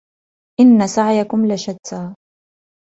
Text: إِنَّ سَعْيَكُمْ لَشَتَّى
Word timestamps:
إِنَّ 0.59 0.87
سَعْيَكُمْ 0.87 1.45
لَشَتَّى 1.47 2.15